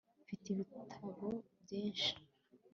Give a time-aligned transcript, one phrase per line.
[0.23, 1.27] mfite ibitabo
[1.63, 2.11] byinshi